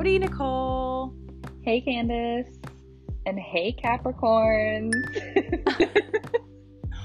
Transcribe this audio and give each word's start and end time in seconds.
Howdy, 0.00 0.18
Nichole. 0.18 1.14
Hey, 1.60 1.82
Candace. 1.82 2.56
And 3.26 3.38
hey, 3.38 3.76
Capricorns. 3.84 4.94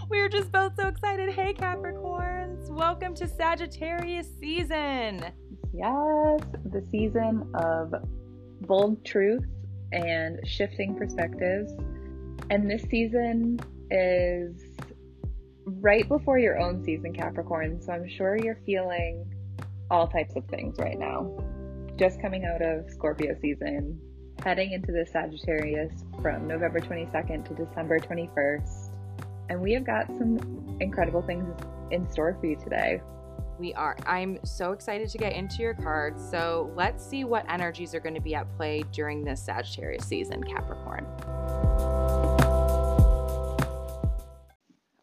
we 0.10 0.22
are 0.22 0.30
just 0.30 0.50
both 0.50 0.78
so 0.78 0.88
excited. 0.88 1.34
Hey, 1.34 1.54
Capricorns. 1.54 2.70
Welcome 2.70 3.14
to 3.16 3.28
Sagittarius 3.28 4.30
season. 4.40 5.26
Yes, 5.74 6.40
the 6.72 6.88
season 6.90 7.52
of 7.56 7.94
bold 8.62 9.04
truth 9.04 9.44
and 9.92 10.40
shifting 10.48 10.96
perspectives. 10.96 11.74
And 12.50 12.72
this 12.72 12.84
season 12.84 13.60
is 13.92 14.64
right 15.66 16.08
before 16.08 16.40
your 16.40 16.58
own 16.58 16.82
season, 16.86 17.12
Capricorn. 17.12 17.82
So 17.82 17.92
I'm 17.92 18.08
sure 18.08 18.38
you're 18.38 18.62
feeling 18.66 19.36
all 19.92 20.08
types 20.08 20.38
of 20.38 20.46
things 20.46 20.78
right 20.80 20.98
now. 20.98 21.38
Just 21.98 22.22
coming 22.22 22.44
out 22.44 22.62
of 22.62 22.90
Scorpio 22.90 23.38
season, 23.42 23.98
heading 24.44 24.74
into 24.74 24.92
the 24.92 25.06
Sagittarius 25.06 25.94
from 26.22 26.46
November 26.46 26.82
22nd 26.82 27.48
to 27.48 27.54
December 27.54 28.00
21st. 28.00 28.98
And 29.50 29.62
we 29.62 29.72
have 29.74 29.86
got 29.86 30.08
some 30.08 30.78
incredible 30.82 31.22
things 31.22 31.48
in 31.92 32.10
store 32.12 32.38
for 32.42 32.48
you 32.48 32.58
today. 32.58 33.02
We 33.58 33.74
are. 33.76 33.96
I'm 34.06 34.40
so 34.44 34.74
excited 34.74 35.08
to 35.10 35.18
get 35.18 35.32
into 35.32 35.62
your 35.62 35.74
cards. 35.74 36.22
So 36.30 36.70
let's 36.76 37.06
see 37.06 37.24
what 37.24 37.50
energies 37.50 37.96
are 37.96 38.02
going 38.02 38.16
to 38.16 38.22
be 38.22 38.36
at 38.36 38.54
play 38.58 38.84
during 38.92 39.24
this 39.24 39.42
Sagittarius 39.42 40.06
season, 40.06 40.44
Capricorn. 40.44 41.08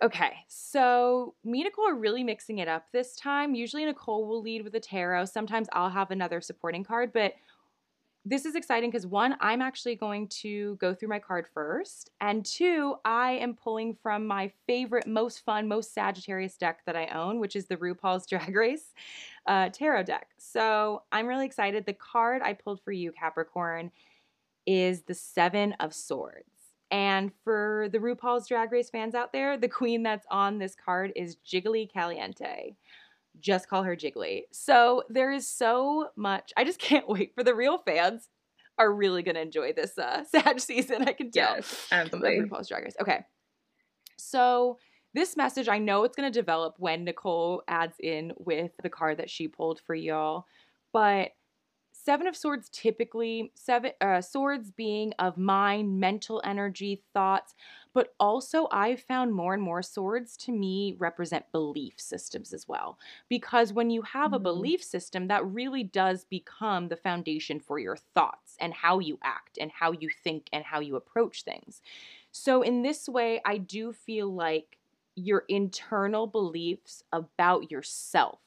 Okay, 0.02 0.33
so 0.48 1.34
me 1.45 1.62
and 1.62 1.70
Nichole 1.70 1.91
are 1.91 1.95
really 1.95 2.24
mixing 2.24 2.59
it 2.59 2.66
up 2.66 2.87
this 2.92 3.15
time. 3.15 3.55
Usually 3.55 3.84
Nichole 3.84 4.27
will 4.27 4.42
lead 4.42 4.65
with 4.65 4.75
a 4.75 4.80
tarot. 4.80 5.27
Sometimes 5.27 5.69
I'll 5.73 5.91
have 5.91 6.11
another 6.11 6.41
supporting 6.41 6.83
card, 6.83 7.12
but 7.12 7.34
this 8.25 8.44
is 8.44 8.56
exciting 8.56 8.91
because 8.91 9.06
one, 9.06 9.36
I'm 9.41 9.62
actually 9.62 9.94
going 9.94 10.27
to 10.28 10.77
go 10.81 10.92
through 10.92 11.09
my 11.09 11.20
card 11.20 11.47
first, 11.55 12.11
and 12.20 12.44
two, 12.44 12.97
I 13.05 13.33
am 13.33 13.55
pulling 13.55 13.97
from 14.03 14.27
my 14.27 14.50
favorite, 14.67 15.06
most 15.06 15.44
fun, 15.44 15.69
most 15.69 15.94
Sagittarius 15.94 16.56
deck 16.56 16.81
that 16.87 16.97
I 16.97 17.06
own, 17.06 17.39
which 17.39 17.55
is 17.55 17.66
the 17.66 17.77
RuPaul's 17.77 18.27
Drag 18.31 18.56
Race 18.56 18.94
uh, 19.47 19.69
tarot 19.69 20.05
deck. 20.05 20.28
So 20.37 21.03
I'm 21.12 21.28
really 21.28 21.47
excited. 21.47 21.87
The 21.87 21.92
card 21.92 22.42
I 22.42 22.55
pulled 22.55 22.81
for 22.83 22.92
you, 22.92 23.12
Capricorn, 23.12 23.92
is 24.66 25.03
the 25.03 25.14
Seven 25.14 25.75
of 25.78 25.94
Swords. 25.94 26.52
And 26.93 27.33
for 27.43 27.89
the 27.91 27.98
RuPaul's 27.98 28.47
Drag 28.47 28.71
Race 28.71 28.91
fans 28.91 29.15
out 29.15 29.33
there, 29.33 29.57
the 29.57 29.69
queen 29.69 30.03
that's 30.03 30.27
on 30.31 30.59
this 30.59 30.77
card 30.77 31.11
is 31.17 31.37
Jiggly 31.37 31.91
Caliente. 31.91 32.77
Just 33.41 33.67
call 33.67 33.83
her 33.83 33.97
Jiggly. 33.97 34.43
So 34.53 35.03
there 35.09 35.33
is 35.33 35.49
so 35.49 36.11
much. 36.17 36.53
I 36.55 36.65
just 36.65 36.79
can't 36.79 37.09
wait 37.09 37.33
for 37.34 37.43
the 37.43 37.55
real 37.55 37.79
fans 37.79 38.29
are 38.79 38.93
really 38.93 39.23
going 39.23 39.34
to 39.37 39.41
enjoy 39.41 39.73
this 39.73 39.97
uh, 39.97 40.23
Sag 40.31 40.61
season. 40.61 41.09
I 41.09 41.15
can 41.15 41.31
tell. 41.31 41.57
Yes, 41.57 41.89
absolutely. 41.91 42.41
RuPaul's 42.41 42.69
Drag 42.69 42.84
Race. 42.84 42.97
Okay. 43.01 43.25
So 44.19 44.79
this 45.15 45.34
message, 45.34 45.69
I 45.69 45.79
know 45.79 46.05
it's 46.05 46.17
going 46.17 46.31
to 46.31 46.39
develop 46.39 46.75
when 46.79 47.06
Nichole 47.06 47.61
adds 47.69 47.97
in 48.01 48.33
with 48.37 48.73
the 48.83 48.91
card 48.91 49.17
that 49.17 49.31
she 49.31 49.49
pulled 49.49 49.81
for 49.81 49.95
y'all, 49.95 50.45
but 50.93 51.31
Seven 52.05 52.27
of 52.27 52.36
Swords 52.36 52.69
typically, 52.70 53.53
seven 53.55 53.92
uh, 54.00 54.20
swords 54.20 54.72
being 54.72 55.12
of 55.20 55.39
mind, 55.39 56.00
mental 56.00 56.42
energy, 56.44 57.00
thoughts, 57.14 57.55
but 57.94 58.14
also 58.19 58.67
I've 58.72 59.00
found 59.00 59.33
more 59.33 59.55
and 59.55 59.62
more 59.62 59.83
swords 59.83 60.36
to 60.39 60.53
me 60.53 60.97
represent 60.98 61.53
belief 61.53 61.94
systems 61.98 62.53
as 62.53 62.67
well. 62.67 62.98
Because 63.28 63.72
when 63.72 63.89
you 63.91 64.03
have 64.03 64.33
a 64.33 64.36
mm-hmm. 64.36 64.42
belief 64.42 64.83
system, 64.83 65.28
that 65.28 65.47
really 65.47 65.84
does 65.84 66.25
become 66.25 66.89
the 66.89 66.97
foundation 66.97 67.61
for 67.61 67.78
your 67.78 67.97
thoughts 67.97 68.56
and 68.59 68.75
how 68.75 68.98
you 68.98 69.20
act 69.22 69.56
and 69.61 69.70
how 69.70 69.92
you 69.92 70.11
think 70.25 70.48
and 70.53 70.64
how 70.64 70.81
you 70.81 70.97
approach 70.97 71.44
things. 71.44 71.82
So, 72.32 72.62
in 72.62 72.82
this 72.82 73.09
way, 73.09 73.41
I 73.44 73.59
do 73.59 73.93
feel 73.93 74.32
like 74.34 74.78
your 75.15 75.44
internal 75.48 76.27
beliefs 76.27 77.04
about 77.12 77.71
yourself 77.71 78.41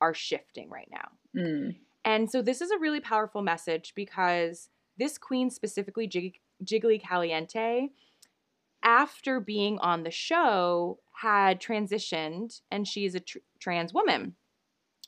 are 0.00 0.14
shifting 0.14 0.70
right 0.70 0.88
now. 0.92 1.08
Mm. 1.34 1.76
And 2.04 2.30
so 2.30 2.42
this 2.42 2.60
is 2.60 2.70
a 2.70 2.78
really 2.78 3.00
powerful 3.00 3.42
message 3.42 3.92
because 3.94 4.68
this 4.98 5.18
queen, 5.18 5.50
specifically 5.50 6.06
Jig- 6.06 6.40
Jiggly 6.64 7.00
Caliente, 7.00 7.88
after 8.82 9.40
being 9.40 9.78
on 9.78 10.02
the 10.02 10.10
show, 10.10 10.98
had 11.12 11.60
transitioned 11.60 12.60
and 12.70 12.86
she's 12.86 13.14
a 13.14 13.20
tr- 13.20 13.38
trans 13.60 13.94
woman 13.94 14.34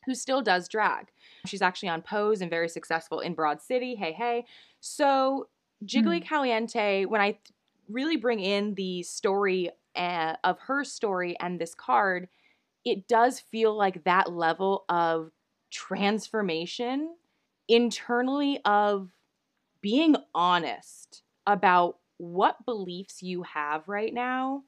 who 0.07 0.15
still 0.15 0.43
does 0.43 0.69
drag. 0.69 1.09
She's 1.47 1.63
actually 1.63 1.89
on 1.89 2.03
Pose 2.03 2.41
and 2.41 2.51
very 2.51 2.69
successful 2.69 3.21
in 3.21 3.35
Broad 3.35 3.61
City. 3.61 3.95
Hey, 3.95 4.13
hey. 4.13 4.45
So, 4.81 5.49
Jiggly 5.85 6.23
mm. 6.23 6.27
Caliente, 6.27 7.05
when 7.07 7.21
I 7.21 7.33
th- 7.33 7.41
really 7.89 8.17
bring 8.17 8.41
in 8.41 8.75
the 8.75 9.03
story 9.03 9.71
uh, 9.97 10.35
of 10.45 10.59
her 10.61 10.85
story 10.85 11.37
and 11.41 11.61
this 11.61 11.75
card, 11.75 12.29
it 12.85 13.09
does 13.09 13.41
feel 13.41 13.75
like 13.77 14.05
that 14.05 14.33
level 14.33 14.85
of 14.89 15.31
transformation 15.75 17.15
internally 17.69 18.61
of 18.65 19.11
being 19.81 20.17
honest 20.35 21.23
about 21.47 21.99
what 22.17 22.65
beliefs 22.65 23.23
you 23.23 23.43
have 23.43 23.89
right 23.89 24.15
now 24.15 24.63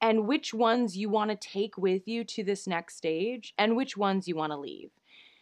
and 0.00 0.26
which 0.26 0.54
ones 0.54 0.96
you 0.96 1.10
want 1.10 1.30
to 1.30 1.36
take 1.36 1.76
with 1.76 2.08
you 2.08 2.24
to 2.24 2.42
this 2.42 2.66
next 2.66 2.96
stage 2.96 3.52
and 3.58 3.76
which 3.76 3.96
ones 3.96 4.26
you 4.26 4.34
want 4.34 4.50
to 4.50 4.56
leave. 4.56 4.90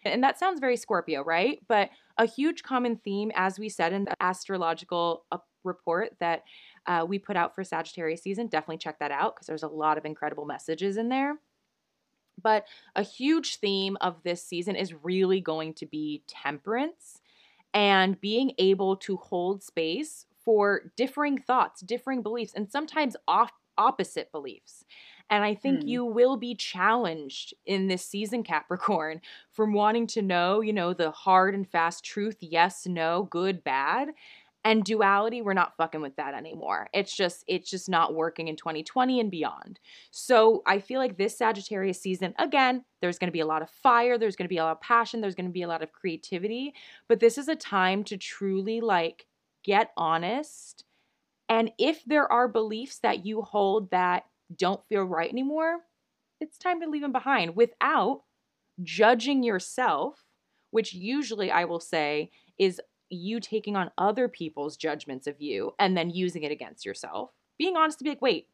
And 0.05 0.23
that 0.25 0.39
sounds 0.39 0.59
very 0.59 0.77
Scorpio, 0.77 1.23
right? 1.23 1.61
But 1.69 1.91
a 2.19 2.27
huge 2.27 2.65
common 2.65 2.97
theme, 2.97 3.31
as 3.37 3.59
we 3.59 3.69
said 3.69 3.93
in 3.93 4.05
the 4.05 4.15
astrological 4.21 5.25
uh, 5.31 5.39
report 5.63 6.17
that 6.19 6.43
uh, 6.87 7.05
we 7.09 7.19
put 7.19 7.37
out 7.37 7.55
for 7.55 7.63
Sagittarius 7.63 8.23
season, 8.23 8.49
definitely 8.49 8.79
check 8.79 8.99
that 8.99 9.13
out 9.13 9.37
because 9.37 9.47
there's 9.47 9.63
a 9.63 9.69
lot 9.69 9.97
of 9.97 10.05
incredible 10.05 10.45
messages 10.45 10.97
in 10.97 11.09
there. 11.09 11.37
But 12.43 12.67
a 12.95 13.03
huge 13.03 13.57
theme 13.57 13.97
of 14.01 14.23
this 14.23 14.43
season 14.43 14.77
is 14.77 14.95
really 14.95 15.41
going 15.41 15.75
to 15.75 15.87
be 15.87 16.23
temperance 16.27 17.21
and 17.75 18.21
being 18.21 18.53
able 18.59 18.97
to 18.97 19.17
hold 19.17 19.63
space 19.63 20.27
for 20.45 20.91
differing 20.97 21.39
thoughts, 21.39 21.83
differing 21.83 22.23
beliefs, 22.23 22.53
and 22.55 22.71
sometimes 22.71 23.17
off 23.27 23.53
opposite 23.77 24.33
beliefs. 24.33 24.85
And 25.31 25.45
I 25.45 25.55
think 25.55 25.83
hmm. 25.83 25.89
you 25.89 26.05
will 26.05 26.37
be 26.37 26.55
challenged 26.55 27.55
in 27.67 27.87
this 27.89 28.05
season, 28.05 28.43
Capricorn, 28.45 29.21
from 29.51 29.73
wanting 29.73 30.07
to 30.09 30.23
know, 30.23 30.61
you 30.61 30.73
know, 30.73 30.93
the 30.95 31.11
hard 31.11 31.55
and 31.55 31.69
fast 31.69 32.05
truth 32.05 32.39
yes, 32.41 32.87
no, 32.87 33.29
good, 33.31 33.63
bad 33.63 34.09
and 34.65 34.85
duality 34.85 35.41
we're 35.41 35.55
not 35.55 35.77
fucking 35.77 36.01
with 36.01 36.17
that 36.17 36.35
anymore. 36.35 36.89
It's 36.93 37.15
just 37.15 37.45
it's 37.47 37.71
just 37.71 37.89
not 37.89 38.15
working 38.15 38.49
in 38.49 38.57
2020 38.57 39.21
and 39.21 39.31
beyond. 39.31 39.81
So 40.11 40.63
i 40.67 40.79
feel 40.79 40.99
like 40.99 41.17
this 41.17 41.39
sagittarius 41.39 42.01
season 42.01 42.35
again 42.39 42.85
there's 43.01 43.19
going 43.19 43.29
to 43.29 43.33
be 43.33 43.41
a 43.41 43.47
lot 43.47 43.63
of 43.63 43.71
fire 43.71 44.19
there's 44.19 44.37
going 44.37 44.49
to 44.49 44.53
be 44.53 44.59
a 44.59 44.65
lot 44.65 44.73
of 44.73 44.81
passion 44.81 45.21
there's 45.21 45.35
going 45.35 45.47
to 45.47 45.53
be 45.53 45.63
a 45.63 45.69
lot 45.69 45.83
of 45.83 45.93
creativity 45.93 46.75
but 47.09 47.21
this 47.21 47.39
is 47.39 47.49
a 47.49 47.57
time 47.57 48.05
to 48.05 48.17
truly 48.17 48.81
like 48.81 49.27
get 49.65 49.93
honest. 49.97 50.85
And 51.49 51.71
if 51.79 52.05
there 52.05 52.31
are 52.31 52.49
beliefs 52.49 52.99
that 53.01 53.25
you 53.25 53.43
hold 53.43 53.91
that 53.91 54.25
don't 54.55 54.87
feel 54.89 55.05
right 55.05 55.31
anymore 55.31 55.81
it's 56.41 56.57
time 56.57 56.81
to 56.81 56.89
leave 56.89 57.03
them 57.03 57.13
behind 57.13 57.55
without 57.57 58.23
judging 58.83 59.43
yourself 59.43 60.25
which 60.71 60.95
usually 60.95 61.51
i 61.51 61.65
will 61.65 61.81
say 61.81 62.31
is 62.59 62.81
you 63.11 63.41
taking 63.41 63.77
on 63.77 63.91
other 63.99 64.29
people's 64.29 64.77
judgments 64.77 65.27
of 65.27 65.41
you 65.41 65.75
and 65.79 65.97
then 65.97 66.11
using 66.11 66.43
it 66.43 66.53
against 66.53 66.85
yourself. 66.85 67.31
Being 67.59 67.77
honest 67.77 67.99
to 67.99 68.05
be 68.05 68.11
like, 68.11 68.23
wait, 68.23 68.49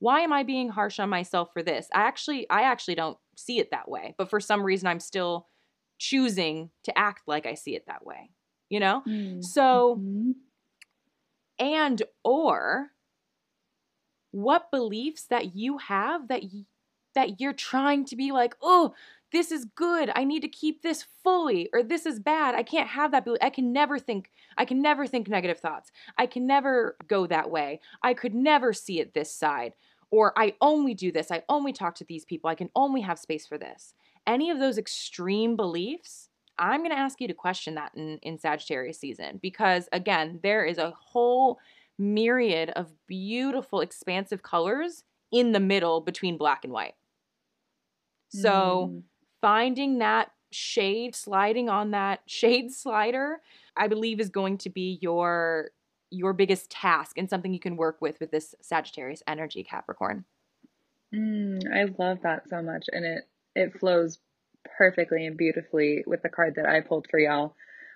why 0.00 0.20
am 0.20 0.32
I 0.32 0.42
being 0.42 0.70
harsh 0.70 0.98
on 0.98 1.08
myself 1.08 1.52
for 1.52 1.62
this? 1.62 1.88
I 1.94 2.02
actually 2.02 2.48
I 2.50 2.62
actually 2.62 2.94
don't 2.94 3.18
see 3.36 3.58
it 3.58 3.70
that 3.70 3.88
way, 3.88 4.14
but 4.18 4.30
for 4.30 4.40
some 4.40 4.62
reason 4.62 4.88
I'm 4.88 5.00
still 5.00 5.46
choosing 5.98 6.70
to 6.84 6.98
act 6.98 7.22
like 7.26 7.46
I 7.46 7.54
see 7.54 7.76
it 7.76 7.84
that 7.86 8.04
way. 8.04 8.30
You 8.68 8.80
know? 8.80 9.02
Mm-hmm. 9.06 9.42
So 9.42 10.00
and 11.58 12.02
or 12.24 12.90
what 14.32 14.70
beliefs 14.70 15.26
that 15.26 15.54
you 15.54 15.78
have 15.78 16.28
that 16.28 16.42
y- 16.42 16.64
that 17.14 17.40
you're 17.40 17.52
trying 17.52 18.04
to 18.06 18.16
be 18.16 18.32
like, 18.32 18.54
"Oh, 18.62 18.94
this 19.32 19.52
is 19.52 19.64
good. 19.64 20.10
I 20.14 20.24
need 20.24 20.40
to 20.40 20.48
keep 20.48 20.82
this 20.82 21.06
fully, 21.22 21.68
or 21.72 21.82
this 21.82 22.06
is 22.06 22.18
bad. 22.18 22.54
I 22.54 22.62
can't 22.62 22.88
have 22.88 23.12
that. 23.12 23.26
I 23.40 23.50
can 23.50 23.72
never 23.72 23.98
think, 23.98 24.30
I 24.58 24.64
can 24.64 24.82
never 24.82 25.06
think 25.06 25.28
negative 25.28 25.60
thoughts. 25.60 25.92
I 26.18 26.26
can 26.26 26.46
never 26.46 26.96
go 27.06 27.26
that 27.26 27.50
way. 27.50 27.80
I 28.02 28.14
could 28.14 28.34
never 28.34 28.72
see 28.72 29.00
it 29.00 29.14
this 29.14 29.32
side. 29.32 29.74
Or 30.10 30.32
I 30.36 30.54
only 30.60 30.94
do 30.94 31.12
this. 31.12 31.30
I 31.30 31.44
only 31.48 31.72
talk 31.72 31.94
to 31.96 32.04
these 32.04 32.24
people. 32.24 32.50
I 32.50 32.56
can 32.56 32.70
only 32.74 33.00
have 33.02 33.18
space 33.18 33.46
for 33.46 33.58
this. 33.58 33.94
Any 34.26 34.50
of 34.50 34.58
those 34.58 34.78
extreme 34.78 35.56
beliefs, 35.56 36.28
I'm 36.58 36.80
going 36.80 36.90
to 36.90 36.98
ask 36.98 37.20
you 37.20 37.28
to 37.28 37.34
question 37.34 37.76
that 37.76 37.92
in, 37.94 38.18
in 38.22 38.38
Sagittarius 38.38 38.98
season 38.98 39.38
because, 39.40 39.88
again, 39.92 40.40
there 40.42 40.64
is 40.64 40.78
a 40.78 40.92
whole 40.98 41.58
myriad 41.98 42.70
of 42.70 42.90
beautiful, 43.06 43.80
expansive 43.80 44.42
colors 44.42 45.04
in 45.30 45.52
the 45.52 45.60
middle 45.60 46.00
between 46.00 46.36
black 46.36 46.64
and 46.64 46.72
white. 46.72 46.94
So, 48.30 48.90
mm 48.92 49.02
finding 49.40 49.98
that 49.98 50.30
shade 50.52 51.14
sliding 51.14 51.68
on 51.68 51.92
that 51.92 52.20
shade 52.26 52.72
slider, 52.72 53.40
I 53.76 53.88
believe 53.88 54.20
is 54.20 54.30
going 54.30 54.58
to 54.58 54.70
be 54.70 54.98
your 55.00 55.70
your 56.12 56.32
biggest 56.32 56.70
task 56.70 57.16
and 57.16 57.30
something 57.30 57.54
you 57.54 57.60
can 57.60 57.76
work 57.76 57.98
with 58.00 58.18
with 58.18 58.32
this 58.32 58.54
Sagittarius 58.60 59.22
energy 59.28 59.62
Capricorn. 59.62 60.24
Mm, 61.14 61.60
I 61.72 61.84
love 62.02 62.18
that 62.22 62.48
so 62.48 62.62
much 62.62 62.86
and 62.92 63.04
it 63.04 63.24
it 63.54 63.78
flows 63.78 64.18
perfectly 64.76 65.26
and 65.26 65.36
beautifully 65.36 66.02
with 66.06 66.22
the 66.22 66.28
card 66.28 66.54
that 66.56 66.66
I 66.66 66.80
pulled 66.80 67.06
for 67.10 67.18
y'all, 67.18 67.54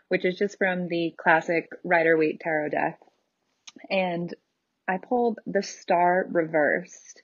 which 0.08 0.24
is 0.24 0.38
just 0.38 0.58
from 0.58 0.88
the 0.88 1.14
classic 1.16 1.68
Rider 1.82 2.16
Waite 2.16 2.40
tarot 2.40 2.70
deck. 2.70 3.00
And 3.90 4.32
I 4.86 4.98
pulled 4.98 5.38
the 5.46 5.62
star 5.62 6.26
reversed. 6.30 7.22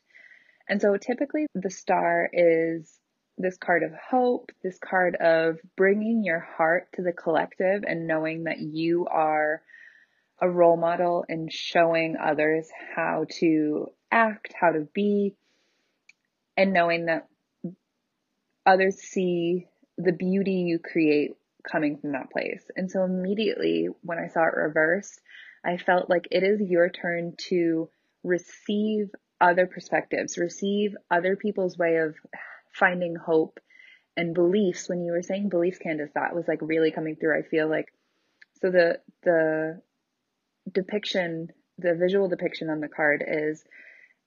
And 0.68 0.80
so 0.80 0.96
typically 0.96 1.46
the 1.54 1.70
star 1.70 2.28
is 2.32 2.98
this 3.40 3.56
card 3.56 3.82
of 3.82 3.92
hope, 4.10 4.50
this 4.62 4.78
card 4.78 5.16
of 5.16 5.58
bringing 5.76 6.24
your 6.24 6.40
heart 6.40 6.88
to 6.94 7.02
the 7.02 7.12
collective 7.12 7.84
and 7.86 8.06
knowing 8.06 8.44
that 8.44 8.58
you 8.60 9.06
are 9.06 9.62
a 10.40 10.48
role 10.48 10.76
model 10.76 11.24
and 11.28 11.52
showing 11.52 12.16
others 12.16 12.68
how 12.96 13.26
to 13.38 13.86
act, 14.10 14.52
how 14.58 14.72
to 14.72 14.88
be, 14.94 15.34
and 16.56 16.72
knowing 16.72 17.06
that 17.06 17.28
others 18.64 18.96
see 18.96 19.66
the 19.98 20.12
beauty 20.12 20.64
you 20.66 20.78
create 20.78 21.32
coming 21.70 21.98
from 21.98 22.12
that 22.12 22.30
place. 22.30 22.64
And 22.76 22.90
so 22.90 23.04
immediately 23.04 23.88
when 24.02 24.18
I 24.18 24.28
saw 24.28 24.44
it 24.44 24.56
reversed, 24.56 25.20
I 25.64 25.76
felt 25.76 26.08
like 26.08 26.28
it 26.30 26.42
is 26.42 26.60
your 26.60 26.88
turn 26.88 27.34
to 27.48 27.90
receive 28.24 29.10
other 29.40 29.66
perspectives, 29.66 30.38
receive 30.38 30.94
other 31.10 31.36
people's 31.36 31.76
way 31.76 31.96
of 31.96 32.14
finding 32.72 33.16
hope 33.16 33.60
and 34.16 34.34
beliefs. 34.34 34.88
When 34.88 35.02
you 35.04 35.12
were 35.12 35.22
saying 35.22 35.48
beliefs, 35.48 35.78
Candace, 35.78 36.10
that 36.14 36.34
was 36.34 36.46
like 36.48 36.60
really 36.62 36.90
coming 36.90 37.16
through. 37.16 37.38
I 37.38 37.42
feel 37.42 37.68
like 37.68 37.92
so 38.60 38.70
the 38.70 39.00
the 39.22 39.80
depiction, 40.70 41.48
the 41.78 41.94
visual 41.94 42.28
depiction 42.28 42.70
on 42.70 42.80
the 42.80 42.88
card 42.88 43.24
is 43.26 43.64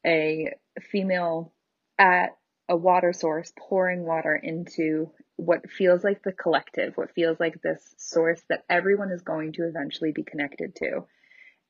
a 0.05 0.53
female 0.81 1.53
at 1.97 2.37
a 2.69 2.75
water 2.75 3.13
source 3.13 3.51
pouring 3.57 4.05
water 4.05 4.35
into 4.35 5.11
what 5.35 5.69
feels 5.69 6.03
like 6.03 6.23
the 6.23 6.31
collective, 6.31 6.95
what 6.95 7.13
feels 7.13 7.39
like 7.39 7.61
this 7.61 7.93
source 7.97 8.41
that 8.49 8.63
everyone 8.69 9.11
is 9.11 9.21
going 9.21 9.53
to 9.53 9.67
eventually 9.67 10.11
be 10.11 10.23
connected 10.23 10.75
to. 10.75 11.05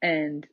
And 0.02 0.46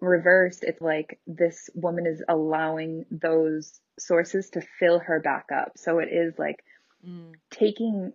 reversed, 0.00 0.62
it's 0.62 0.80
like 0.80 1.20
this 1.26 1.68
woman 1.74 2.06
is 2.06 2.22
allowing 2.28 3.04
those 3.10 3.80
sources 3.98 4.50
to 4.50 4.62
fill 4.78 4.98
her 5.00 5.20
back 5.20 5.46
up. 5.54 5.72
So 5.76 5.98
it 5.98 6.08
is 6.12 6.34
like 6.38 6.64
mm. 7.06 7.32
taking 7.50 8.12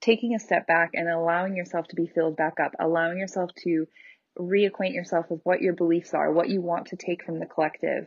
taking 0.00 0.34
a 0.34 0.38
step 0.38 0.66
back 0.66 0.90
and 0.94 1.08
allowing 1.08 1.54
yourself 1.54 1.86
to 1.88 1.96
be 1.96 2.06
filled 2.06 2.36
back 2.36 2.54
up, 2.58 2.72
allowing 2.80 3.18
yourself 3.18 3.50
to 3.64 3.86
reacquaint 4.38 4.94
yourself 4.94 5.26
with 5.28 5.40
what 5.44 5.60
your 5.60 5.74
beliefs 5.74 6.14
are, 6.14 6.32
what 6.32 6.48
you 6.48 6.62
want 6.62 6.86
to 6.86 6.96
take 6.96 7.24
from 7.24 7.38
the 7.38 7.46
collective. 7.46 8.06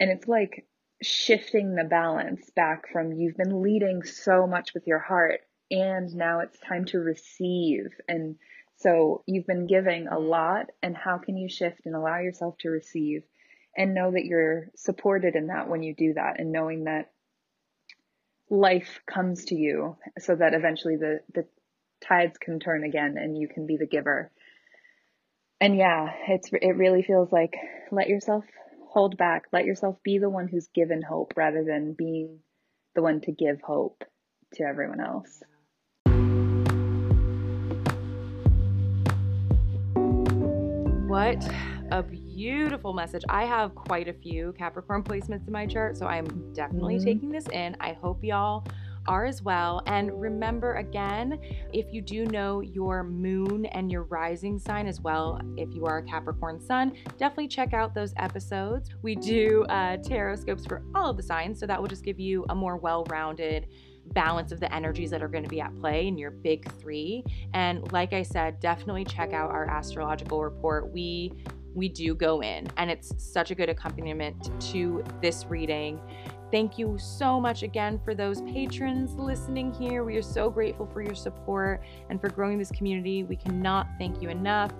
And 0.00 0.10
it's 0.10 0.26
like 0.26 0.66
shifting 1.00 1.74
the 1.74 1.84
balance 1.84 2.50
back 2.56 2.88
from 2.92 3.12
you've 3.12 3.36
been 3.36 3.62
leading 3.62 4.02
so 4.02 4.46
much 4.46 4.74
with 4.74 4.86
your 4.86 4.98
heart 4.98 5.40
and 5.70 6.14
now 6.14 6.40
it's 6.40 6.58
time 6.60 6.84
to 6.86 6.98
receive. 6.98 7.86
And 8.08 8.36
so 8.82 9.22
you've 9.26 9.46
been 9.46 9.66
giving 9.66 10.08
a 10.08 10.18
lot 10.18 10.66
and 10.82 10.96
how 10.96 11.18
can 11.18 11.36
you 11.36 11.48
shift 11.48 11.82
and 11.84 11.94
allow 11.94 12.18
yourself 12.18 12.56
to 12.58 12.68
receive 12.68 13.22
and 13.76 13.94
know 13.94 14.10
that 14.10 14.24
you're 14.24 14.68
supported 14.74 15.36
in 15.36 15.46
that 15.46 15.68
when 15.68 15.82
you 15.82 15.94
do 15.94 16.14
that 16.14 16.40
and 16.40 16.50
knowing 16.52 16.84
that 16.84 17.12
life 18.50 19.00
comes 19.06 19.46
to 19.46 19.54
you 19.54 19.96
so 20.18 20.34
that 20.34 20.52
eventually 20.52 20.96
the, 20.96 21.20
the 21.32 21.46
tides 22.00 22.36
can 22.38 22.58
turn 22.58 22.82
again 22.82 23.16
and 23.16 23.38
you 23.38 23.48
can 23.48 23.66
be 23.66 23.76
the 23.76 23.86
giver. 23.86 24.30
And 25.60 25.76
yeah, 25.76 26.12
it's, 26.28 26.50
it 26.52 26.76
really 26.76 27.02
feels 27.02 27.30
like 27.30 27.54
let 27.92 28.08
yourself 28.08 28.44
hold 28.88 29.16
back. 29.16 29.44
Let 29.52 29.64
yourself 29.64 29.96
be 30.02 30.18
the 30.18 30.28
one 30.28 30.48
who's 30.48 30.66
given 30.74 31.02
hope 31.02 31.34
rather 31.36 31.64
than 31.64 31.94
being 31.94 32.40
the 32.94 33.02
one 33.02 33.20
to 33.22 33.32
give 33.32 33.62
hope 33.62 34.04
to 34.54 34.64
everyone 34.64 35.00
else. 35.00 35.42
What 41.22 41.48
a 41.92 42.02
beautiful 42.02 42.92
message. 42.92 43.22
I 43.28 43.44
have 43.44 43.76
quite 43.76 44.08
a 44.08 44.12
few 44.12 44.52
Capricorn 44.58 45.04
placements 45.04 45.46
in 45.46 45.52
my 45.52 45.66
chart, 45.66 45.96
so 45.96 46.06
I'm 46.06 46.52
definitely 46.52 46.96
mm-hmm. 46.96 47.04
taking 47.04 47.30
this 47.30 47.46
in. 47.50 47.76
I 47.78 47.92
hope 47.92 48.24
y'all 48.24 48.66
are 49.06 49.24
as 49.24 49.40
well. 49.40 49.82
And 49.86 50.20
remember 50.20 50.74
again, 50.74 51.38
if 51.72 51.86
you 51.92 52.02
do 52.02 52.26
know 52.26 52.60
your 52.60 53.04
moon 53.04 53.66
and 53.66 53.88
your 53.88 54.02
rising 54.02 54.58
sign 54.58 54.88
as 54.88 55.00
well, 55.00 55.40
if 55.56 55.72
you 55.72 55.86
are 55.86 55.98
a 55.98 56.02
Capricorn 56.02 56.60
sun, 56.60 56.92
definitely 57.18 57.46
check 57.46 57.72
out 57.72 57.94
those 57.94 58.12
episodes. 58.16 58.90
We 59.02 59.14
do 59.14 59.64
uh, 59.68 59.98
tarot 59.98 60.36
scopes 60.36 60.66
for 60.66 60.82
all 60.92 61.10
of 61.10 61.16
the 61.16 61.22
signs, 61.22 61.60
so 61.60 61.68
that 61.68 61.80
will 61.80 61.88
just 61.88 62.04
give 62.04 62.18
you 62.18 62.44
a 62.48 62.54
more 62.54 62.78
well 62.78 63.04
rounded 63.04 63.68
balance 64.08 64.52
of 64.52 64.60
the 64.60 64.72
energies 64.74 65.10
that 65.10 65.22
are 65.22 65.28
going 65.28 65.44
to 65.44 65.50
be 65.50 65.60
at 65.60 65.74
play 65.76 66.06
in 66.06 66.18
your 66.18 66.30
big 66.30 66.70
three. 66.80 67.24
And 67.54 67.90
like 67.92 68.12
I 68.12 68.22
said, 68.22 68.60
definitely 68.60 69.04
check 69.04 69.32
out 69.32 69.50
our 69.50 69.68
astrological 69.68 70.42
report. 70.42 70.92
We 70.92 71.32
we 71.74 71.88
do 71.88 72.14
go 72.14 72.42
in 72.42 72.68
and 72.76 72.90
it's 72.90 73.14
such 73.16 73.50
a 73.50 73.54
good 73.54 73.70
accompaniment 73.70 74.50
to 74.72 75.02
this 75.22 75.46
reading 75.46 75.98
Thank 76.52 76.76
you 76.76 76.98
so 76.98 77.40
much 77.40 77.62
again 77.62 77.98
for 78.04 78.14
those 78.14 78.42
patrons 78.42 79.14
listening 79.14 79.72
here. 79.72 80.04
We 80.04 80.18
are 80.18 80.22
so 80.22 80.50
grateful 80.50 80.86
for 80.86 81.00
your 81.00 81.14
support 81.14 81.82
and 82.10 82.20
for 82.20 82.28
growing 82.28 82.58
this 82.58 82.70
community. 82.70 83.24
We 83.24 83.36
cannot 83.36 83.88
thank 83.98 84.20
you 84.20 84.28
enough. 84.28 84.70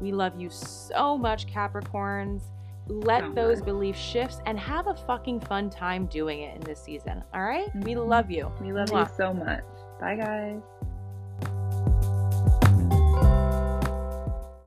We 0.00 0.10
love 0.10 0.40
you 0.40 0.48
so 0.48 1.18
much, 1.18 1.46
Capricorns. 1.46 2.44
Let 2.88 3.34
those 3.34 3.60
belief 3.60 3.96
shifts 3.96 4.40
and 4.46 4.58
have 4.58 4.86
a 4.86 4.94
fucking 4.94 5.40
fun 5.40 5.70
time 5.70 6.06
doing 6.06 6.40
it 6.40 6.54
in 6.56 6.60
this 6.62 6.80
season. 6.80 7.22
All 7.34 7.42
right? 7.42 7.68
We 7.74 7.92
mm-hmm. 7.92 8.08
love 8.08 8.30
you. 8.30 8.50
We 8.60 8.72
love 8.72 8.88
Mwah. 8.88 9.08
you 9.08 9.14
so 9.16 9.34
much. 9.34 9.64
Bye, 10.00 10.16
guys. 10.16 10.60